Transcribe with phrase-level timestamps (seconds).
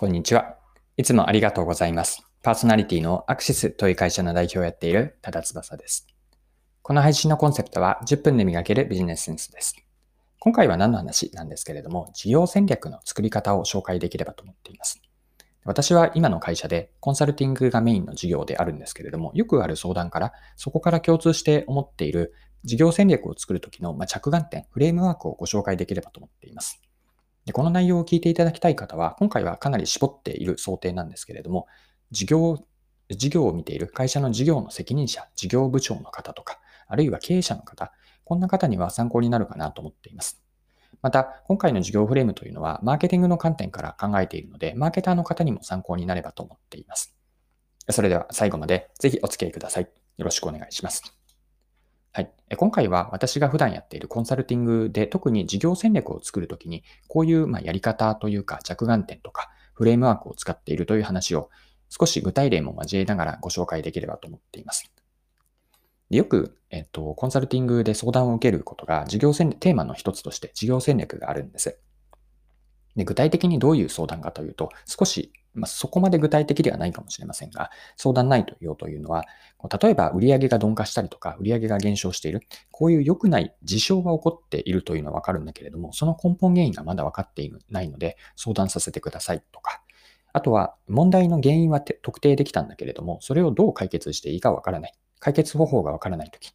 [0.00, 0.54] こんにちは。
[0.96, 2.22] いつもありがとうございます。
[2.44, 6.06] パーソナリティのアクシスという会社の代表をやっている多田翼です。
[6.82, 9.74] この配信のコンセプトは10分で磨けるビジネスセンスです。
[10.38, 15.02] 今回は何の話なんですけれども、事業戦略の作り方を紹介できればと思っています。
[15.64, 26.80] 私は今の会社でコンサルティングがメインの事業であるんですけれども、よくある相談から、そこから共通して思っている事業戦略を作るときの着眼点、フレームワークをご紹介できればと思っています。
[27.48, 31.66] でこの内容を聞いていただきたい方は、今回はかなり絞っている想定なんですけれども、
[32.10, 32.58] 事業、
[33.08, 37.90] 事業を見ている会社の事業の責任者、事業部長の方とか、あるいは経営者の方、
[38.24, 40.42] こんな方には参考になるかなと思っています。
[41.00, 47.16] また、今回の事業フレームというのは、マーケティングの観点から考えているので、マーケターの方にも参考になればと思っています。
[47.88, 49.88] それでは最後までぜひお付き合いください。
[50.18, 51.17] よろしくお願いします。
[52.18, 52.32] はい。
[52.56, 61.48] 今回は私が普段やっているコンサルティングで特に事業戦略を作るときに、こういうまやり方というか着眼点とかフレームワークを使っているという話を
[61.88, 64.90] 少し具体例も交えながらご紹介できればと思っています。
[66.10, 71.78] よく、えっと、コンサルティングで相談を受けることが事業戦略、テーマの一つとして事業戦略があるんです。
[72.96, 79.24] で具体的にどういう相談かというと、少しまあ、そこまで具体的ではないかもしれませんが、相談ないというというのは、
[79.80, 89.82] 例えば売上が鈍化したりとか、売上が減少している、こういう良くない事象が起こっているというのはわかるんだけれども、その根本原因がまだ分かっていないので、相談させてくださいとか、
[90.32, 94.94] あとは問題の原因は特定できたんだけれども、それをどう解決していいかわからない。
[95.20, 96.52] 解決方法がわからないとき、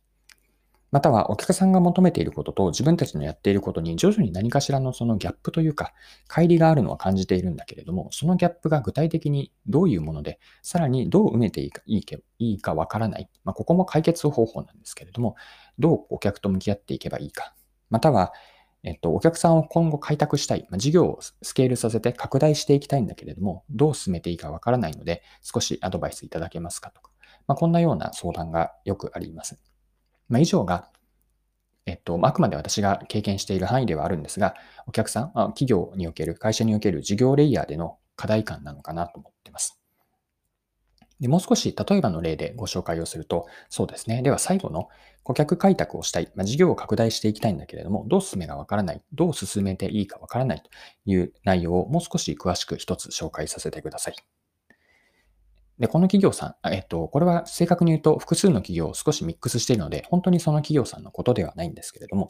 [0.93, 5.91] またはお客さんが求めていることと自分たちのやっていることに徐々に何かしらのそのギャップというか、
[6.29, 12.03] 乖離があるのは感じているんだけれども、そのギャップが具体的にどういうもので、さらにどう埋めていいかい
[12.37, 13.27] いかわからない。
[13.43, 15.35] まあ、ここも解決方法なんですけれども、
[15.79, 17.55] どうお客と向き合っていけばいいか。
[17.89, 18.31] または、
[18.83, 27.09] えっと、お客さんを今後開拓したい、まあ、事業をスケールさせて拡大していきたいんだけれども、どう進めていいかわからないので、少しアドバイスいただけますかとか、
[27.47, 29.72] まあ、こんなような相談がよくあります。
[30.29, 30.89] まあ、以上が、
[31.85, 34.55] えっと、あくまで私が経験している範囲ではあるんですが、
[34.87, 39.79] お客さん、企業における、会社における事業レイヤーでの課題感なのかなと思っています。
[41.19, 44.21] でもう少し例えばの例でご紹介をすると、そうですね。
[44.21, 44.89] では最後の
[45.23, 50.69] 顧客開拓をしたい、まあ、事業を拡大していきたいんだけれども、どう進めがわからない、どう進めていいかわからないと
[51.05, 54.15] いう内容をもう少し詳しく一つ紹介させてください。
[55.79, 62.27] で、この企業さん、えっと、これは正確に言うと複数の企業を少しミックスしているので、本当にその企業さんのことではないんですけれども、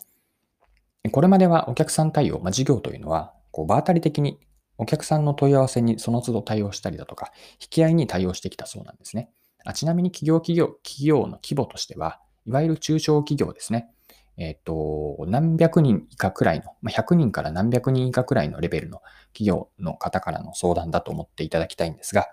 [1.11, 4.39] これまではお客さん対応、まあ、事業というのは、こう、場当たり的に
[4.77, 9.29] お客さんの問い合わせにその都度対応したりだとか、引き合いに対応してきたそうなんですね。
[9.65, 13.89] あちなみに企業、企業、企業の規模としては、いわゆる中小企業ですね。
[14.37, 19.01] えっ、と、何百人以下くらいの、まあ、100人から何百人以下くらいのレベルの
[19.33, 22.27] 企業の方からの相談だと思っていただきたいんですが、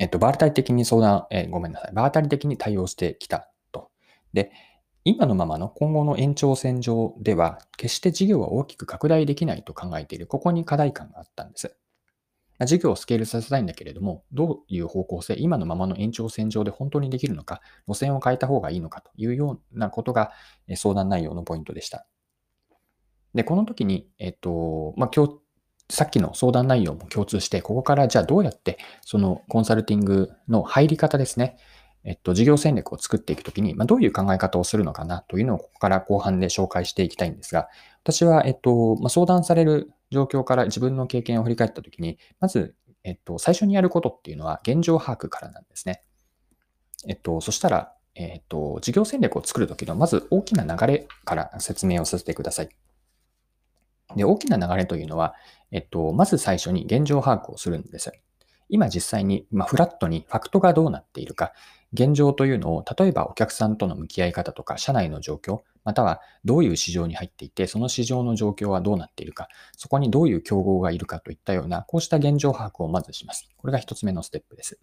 [0.00, 1.92] えっと、場当たり的に相談、えー、ごめんなさい。
[1.92, 3.90] 場当たり的に対応してきたと。
[4.32, 4.50] で、
[5.04, 10.26] 今のままの今後の延長線上では、決して事業は大きく拡大できないと考えている。
[10.26, 11.76] ここに課題感があったんです。
[12.64, 20.32] 事業をスケールさせたいんだけれども、どういう方向性、今のままの延長線上で本当にできるのか、路線を変えた方がいいのかというようなことが
[20.76, 22.06] 相談内容のポイントでした。
[23.34, 25.40] で、この時に、えっと、まあ、今日、
[25.90, 31.56] さっきの相談内容も共通して、ここからじゃあどうやってそのコンサルティングの入り方ですね。
[32.02, 37.68] えっと、事業戦略を作っていくときに、まあ、どういう考え方をするのかなというのをここから後半で紹介していきたいんですが、
[38.02, 42.74] 私は、えっと、まあ、相談される状況から自分の経験を振り返ったときに、まず、
[43.04, 46.02] えっと、最初にやることっていうのは現状把握からなんですね。
[47.06, 52.70] えっと、そしたら、えっと、事業戦略を作るときの、まず大きな流れから説明をさせてください。
[54.16, 55.34] で、大きな流れというのは、
[55.70, 58.12] えっと、まず最初に現状把握をするんです。
[58.68, 61.52] 今実際に、まあ、フラットにファクトがどうなっているか、
[61.92, 73.48] 現状というのを、例えばお客さんとの向き合い方とか、社内の状況、またはどういう市場に入っていて、その市場の状況はどうなっているか、そこにどういう競合がいるかといったような、こうした現状把握をまずします。
[73.56, 74.78] これが一つ目のステップです。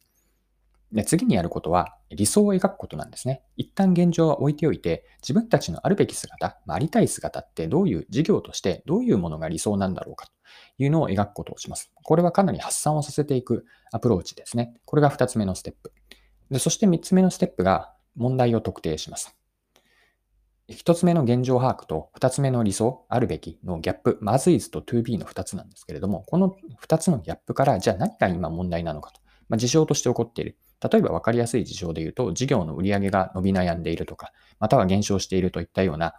[0.92, 3.42] で次にやることは理想を描くことなんですね。
[3.58, 10.32] 一旦現状は置いておいて、自分たちのあるべき姿、まあ、ありたい姿ってどういう事業としてどういうものが理想なんだろうかと
[10.78, 11.92] いうのを描くことをします。
[12.04, 14.74] これはかなり発散をさせていくアプローチですね。
[14.86, 15.92] これが二つ目のステップ。
[16.52, 19.38] でそして三つ目のステップが問題を特定します。
[20.70, 29.22] 一つ目の現状把握と二つ目の理想、あるべきのギャップ、まずいずと 2B の二つなんですけれども、この二つのギャップからじゃあ何が今問題なのかと。
[29.48, 30.58] まあ、事象として起こっている。
[30.82, 36.16] 例えば分かりやすい事象で言うと、事業の売り上げが伸び悩んでいるとか、または減少しているといったような、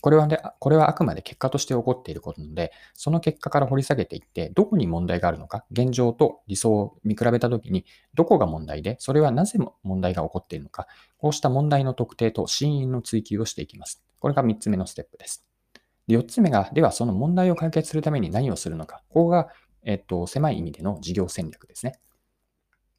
[0.00, 14.02] これはね、これはあくまで結果として起こっていることなので、その結果から掘り下げていって、どこに問題があるのか、現状と理想を見比べたときに、どこが問題で、それはなぜ問題が起こっているのか、こうした問題の特定と真因の追求をしていきます。
[14.18, 15.46] これが3つ目のステップです。
[16.06, 19.02] で4つ目が、ではその問題を解決するために何をするのか。
[19.08, 19.48] ここが、
[19.84, 21.98] えっと、狭い意味での事業戦略ですね。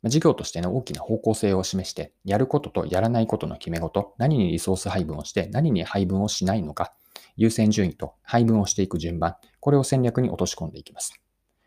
[0.06, 6.94] 事業としての大きな方向性を示して、やることとやらないことの決め事、何にリソース配分をして、何に配分をしないのか、
[7.38, 11.20] 優先順位と配分をしていく順番、これを戦略に落とし込んでいきます。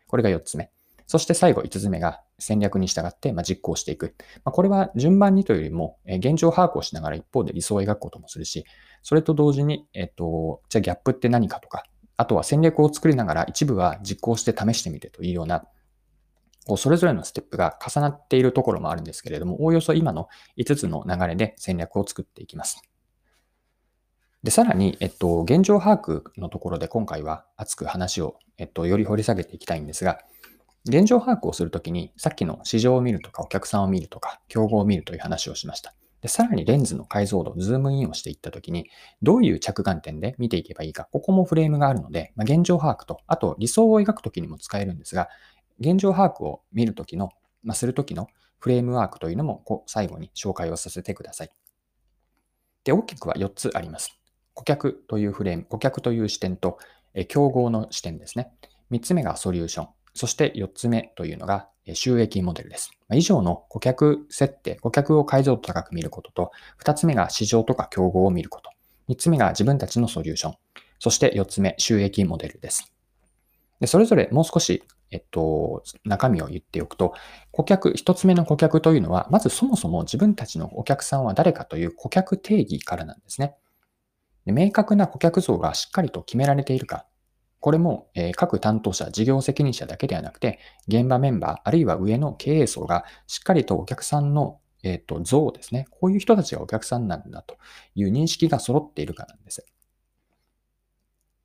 [0.07, 0.71] これが4つ目。
[1.05, 4.15] そして最後5つ目が戦略に従って実行していく。
[4.43, 8.63] これは順番にというよりも、現状把握をしながら一方で理想を描くこともするし、
[9.01, 11.83] それと同時に、えっと、じゃあギャップって何かとか、
[12.15, 15.65] あとは戦略を作りながら一部は実行して試してみてというような、
[16.69, 22.83] こうそれぞれのステップが重なっているところもあるんですけれども、おおよそ今の5つの流れで戦略を作っていきます。
[24.43, 30.19] で、さらに、えっと、現状把握のところで今回は熱く話を、えっと、より掘り下げていきたいんですが、
[30.87, 35.95] 現状把握をするときに、さっきの市場を見るとか、お客さんを見るとか、競合を見るという話をしました。
[36.21, 38.89] で、さらにレンズの解像度、ズームインをしていったときに、
[39.23, 45.29] どういう着眼点で見ていけばいいか、ここもフレームがあるので、まあ、現状把握と、あと理想を描くときにも使えるんですが、
[45.79, 47.29] 現状把握を見るときの、
[47.63, 48.27] まあ、するときの
[48.59, 51.51] フレームワークというのもこう最後に紹介をさせてください。
[52.83, 54.19] で、大きくは4つあります。
[54.53, 56.77] 顧客というフレーム、顧客という視点と、
[57.13, 58.51] え競合の視点ですね。
[58.91, 59.87] 3つ目がソリューション。
[60.13, 62.91] そして4つ目というのが収益モデルです。
[63.13, 66.51] 以上の顧客設定、顧客を解像度高く見ることと、
[66.83, 68.69] 2つ目が市場とか競合を見ること。
[69.09, 70.53] 3つ目が自分たちのソリューション。
[70.99, 72.93] そして4つ目、収益モデルです。
[73.79, 77.13] でそれぞれもう少し、えっと、中身を言っておくと、
[77.51, 83.55] 顧客、1つ目の顧客というのは、まずそもそも自分たちのお客さんは誰かという顧客定義からなんですね。
[84.45, 87.05] で明確な顧客像がしっかりと決められているか、
[87.59, 95.87] これも、え各担当者、事業責任者だけではなくて、現場メンバー、あるいは上の経営層がしっかりとお客さんの、えーと、像ですね。
[95.91, 97.57] こういう人たちがお客さんなんだと
[97.95, 99.65] いう認識が揃っているかなんです。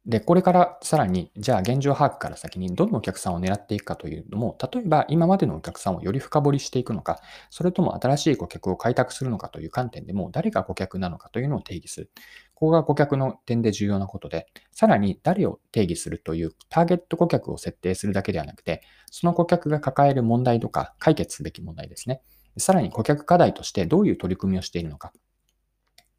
[0.07, 12.11] で、これからさらに、じゃあ現状把握から先にどのお客さんを狙っていくかというのも、例えば今までのお客さんをより深掘りしていくのか、それとも新しい顧客を開拓するのかという観点でも、誰が顧客なのかというのを定義する。
[12.53, 22.21] ここが顧客の点で重要なことで、さらに誰を定義するというターゲット顧客を設定するだけではなくて、その顧客が抱える問題とか解決すべき問題ですね。
[22.59, 25.15] さらに顧客課題としてどういう取り組みをしているのか、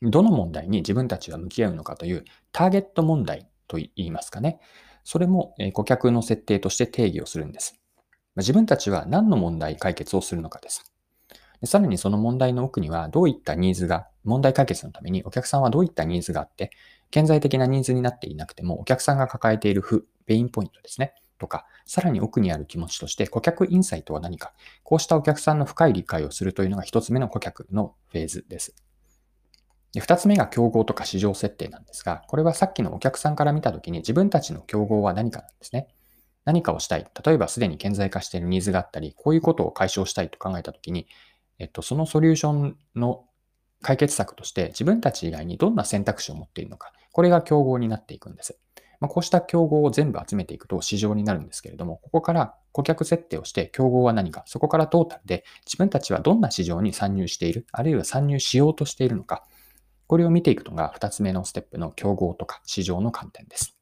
[0.01, 4.59] どの問題に自分たちは向き合うのかというターゲット問題と言いますかね。
[5.03, 7.79] それも顧客の設定として定義をするんです。
[8.37, 10.91] 自分たちは何の問題解決をするのかです。
[11.61, 16.71] でさらにその問題の奥にはどういったニーズが、問題解決のためにお客さんはどういったニーズがあって、
[17.11, 21.13] 顕在的なニーズになっていなくてもお客さんが抱えている不、ペインポイントですね。
[21.37, 24.53] とか、さらに奥にある気持ちとして顧客インサイトは何か、
[24.83, 28.75] こうしたお客さんの深い理解をするというのが一つ目の顧客のフェーズです。
[29.95, 35.87] で、二つ目が競合とか市場設定なんですが、これはさっきのお客さんから見たときに自分たちの競合は何かなんですね。
[36.43, 37.07] 何かをしたい。
[37.25, 41.07] 例えばすでに顕在化しているニーズがあったり、こういうことを解消したいと考えたときに、
[41.59, 43.23] えっと、そのソリューションの
[43.81, 46.91] 解決策として自分たち以外にどんな選択肢を持っているのか。
[47.13, 48.59] これが競合になっていくんです。
[48.99, 59.45] まあ、こうした競合を全部集めていくと市場になるんですけれども、ここから顧客設定をして競合は何か、そこからトータルで自分たちはどんな市場に参入している、あるいは参入しようとしているのか、
[60.07, 63.77] これを見ていくのが2つ目のステップの競合とか市場の観点です。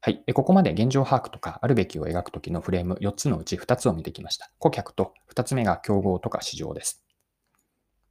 [0.00, 0.22] はい。
[0.34, 4.50] ここまで現状把握とかあるべきを描くときのフレーム4つのうち2つを見てきました。
[4.58, 7.02] 顧客と2つ目が競合とか市場です。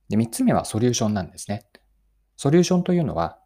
[0.09, 1.67] で、3つ目はソリューションなんですね。
[2.35, 3.37] ソリューションというのは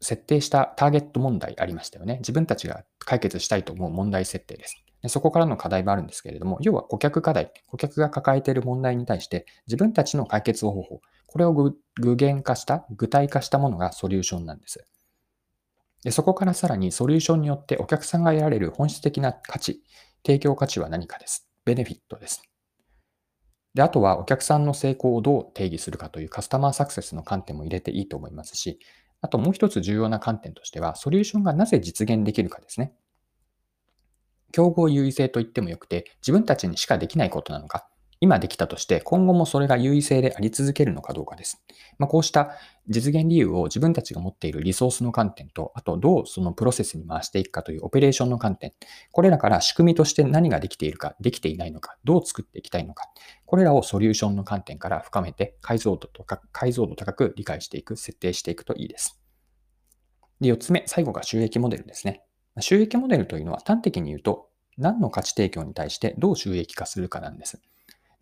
[0.00, 2.16] 設定したターゲット問題ありましたよね。
[2.18, 4.81] 自分たちが解決したいと思う問題設定です。
[5.08, 11.74] そこからの課題もあるんですけれども、要は顧客課題、顧客が抱えている問題に対して自分たちの解決方法、これを具
[12.12, 14.86] 現化した、具体化したものがソリューションなんです。
[16.04, 19.82] でそこからさらにソリューションによってお客さんが得られる本質的な価値、
[20.24, 21.48] 提供価値は何かです。
[21.64, 22.42] ベネフィットです。
[23.74, 28.78] で、あとはお客さんの成功をどう定義するかというカスタマーサクセスの観点も入れていいと思いますし、
[29.20, 32.92] あともう一つ重要な観点としては、ソリューションがなぜ実現できるかですね。
[34.52, 37.88] 競合優位性と言ってもよくて、自分たちにしかできないことなのか、
[38.22, 41.60] 今できたとして、今後もそれが優位性であり続けるのかどうかです。
[41.98, 42.52] まあ、こうした
[42.88, 48.74] 実現理由を自分たちが持っているリソースの観点と、あとどうそのプロセスに回していくかというオペレーションの観点、
[49.10, 53.08] これらから仕組みとして何ができているか、できていないのか、どう作っていきたいのか、
[53.44, 59.20] これらをソリューションの観点から深めて解像度とか解像度高く理解していく、設定していくといいです。
[60.40, 62.22] で、4つ目、最後が収益モデルですね。
[62.60, 67.60] 収益モデルというのは端的に言うと、何の価値提供に対してどう収益化するかなんです。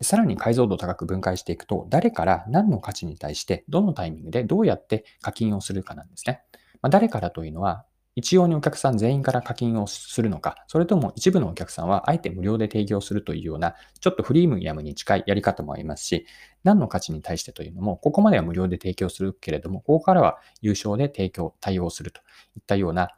[0.01, 6.41] さらに解像度高く分解していくと、誰から何の価値に対して、どのタイミングでどうやって課金をするかなんですね。
[6.81, 7.85] まあ、誰からというのは、
[8.15, 16.25] 一様にお客さん全員から課金をするのか、それとも一部のお客さんはあえて無料で提供するというような、ちょっとフリームヤムに近いやり方もありますし、
[16.63, 22.19] 何の価値に対してというのも、ここまでは無料で提供するけれども、ここからは有償で提供、対応すると
[22.57, 23.11] いったような、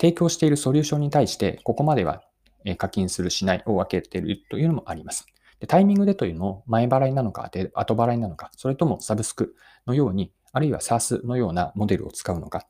[0.00, 2.22] 提供しているソリューションに対して、ここまでは
[2.78, 5.26] 課金する、しないを分けているというのもあります。
[5.60, 9.54] でタイミングでというのを前払いなのか後払いなのか、それともサブスク
[9.86, 12.66] のように、あるいは SARS のようなモデルを使うのか、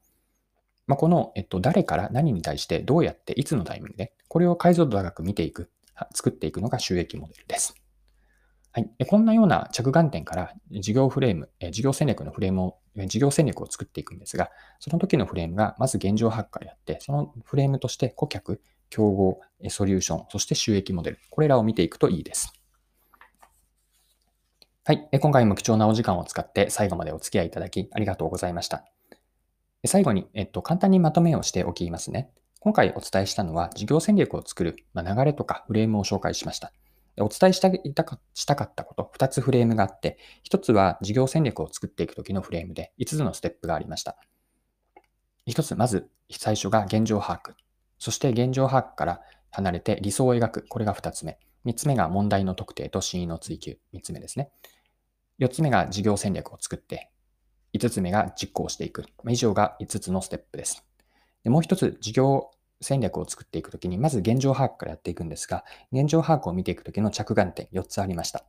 [0.87, 5.71] まあ、この、えっと、誰から何に対してどうやっていつのタイミングで、これを解像度高く見ていく、
[6.15, 7.84] 作っていくのが収益モデルです。
[8.77, 9.07] はい。
[9.07, 14.51] こんなような着眼点から事業フレーム、事業戦略のフレームを、事業戦略を作っていくんですが、
[14.81, 22.53] その時のフレームがまず現状発火であって、そのフレームとして顧客、競合、ソリューション、そして収益モデル、これらを見ていくといいです。
[24.85, 25.09] はい。
[25.21, 28.85] 今回も貴重なお時間を使って最後までお付き合いいただきありがとうございました。
[29.87, 32.29] 最後に、えっと、簡単にまとめをしておきますね。
[32.59, 36.73] 今回お伝えしたのは事業戦略を作る、ま、流れとかフレームを紹介しました。
[37.21, 40.19] お伝えしたかしたかったこと、2つフレームがあって、
[40.51, 44.17] 1つは事業戦略を作っていくときのフレームで5つのステップがありました。
[45.47, 47.55] 1つ、まず最初が現状把握。
[47.99, 50.67] そして現状把握から離れて理想を描く。
[50.69, 51.39] これが2つ目。
[51.65, 53.79] 3つ目が問題の特定と真意の追求。
[53.95, 54.51] 3つ目ですね。
[55.39, 57.11] 4つ目が事業戦略を作って、
[57.73, 59.05] 5つ目が実行していく。
[59.29, 60.85] 以上が5つのステップです。
[61.43, 62.51] でもう一つ、事業
[62.85, 68.45] 戦略を作っていくときに、まず現状把握からやっていくんですが、現状把握を見ていくときの着眼点4つありました。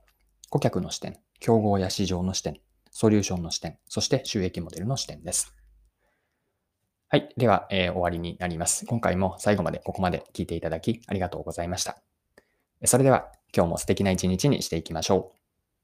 [0.49, 2.59] 顧客の視点、競合や市場の視点、
[2.91, 5.55] ソリューションの視点、そして収益モデルの視点です。
[7.07, 7.29] はい。
[7.37, 8.85] では、えー、終わりになります。
[8.85, 11.97] 今回も最後までここまで聞いていただきありがとうございました。
[12.83, 15.44] それでは、今日も素敵な一日にしていきましょう。